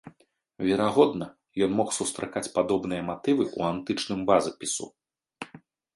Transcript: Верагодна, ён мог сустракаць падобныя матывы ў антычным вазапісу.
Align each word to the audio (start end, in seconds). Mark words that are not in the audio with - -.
Верагодна, 0.67 1.27
ён 1.65 1.71
мог 1.81 1.89
сустракаць 1.99 2.51
падобныя 2.55 3.01
матывы 3.11 3.43
ў 3.57 3.69
антычным 3.73 4.21
вазапісу. 4.31 4.85